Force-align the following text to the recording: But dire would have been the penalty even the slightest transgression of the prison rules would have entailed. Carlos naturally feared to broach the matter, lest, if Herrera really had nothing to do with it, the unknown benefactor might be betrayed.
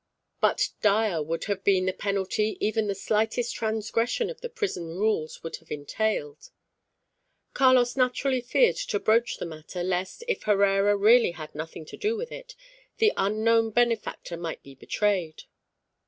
But 0.39 0.69
dire 0.81 1.21
would 1.21 1.43
have 1.43 1.63
been 1.63 1.85
the 1.85 1.93
penalty 1.93 2.57
even 2.59 2.87
the 2.87 2.95
slightest 2.95 3.53
transgression 3.53 4.31
of 4.31 4.41
the 4.41 4.49
prison 4.49 4.87
rules 4.97 5.43
would 5.43 5.57
have 5.57 5.69
entailed. 5.69 6.49
Carlos 7.53 7.95
naturally 7.95 8.41
feared 8.41 8.77
to 8.77 8.99
broach 8.99 9.37
the 9.37 9.45
matter, 9.45 9.83
lest, 9.83 10.23
if 10.27 10.41
Herrera 10.41 10.97
really 10.97 11.33
had 11.33 11.53
nothing 11.53 11.85
to 11.85 11.97
do 11.97 12.15
with 12.17 12.31
it, 12.31 12.55
the 12.97 13.13
unknown 13.15 13.69
benefactor 13.69 14.37
might 14.37 14.63
be 14.63 14.73
betrayed. 14.73 15.43